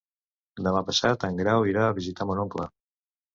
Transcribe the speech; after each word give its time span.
Demà 0.67 0.81
passat 0.87 1.25
en 1.27 1.37
Grau 1.41 1.67
irà 1.73 1.85
a 1.89 1.93
visitar 1.99 2.29
mon 2.31 2.43
oncle. 2.47 2.67